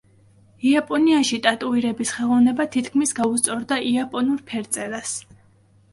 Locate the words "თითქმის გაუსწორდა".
2.77-3.81